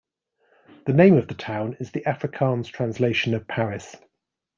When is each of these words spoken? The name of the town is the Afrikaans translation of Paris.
The 0.87 0.93
name 0.93 1.15
of 1.15 1.27
the 1.27 1.35
town 1.35 1.77
is 1.79 1.91
the 1.91 2.01
Afrikaans 2.07 2.67
translation 2.71 3.35
of 3.35 3.47
Paris. 3.47 3.97